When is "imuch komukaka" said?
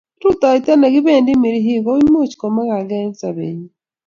2.03-2.95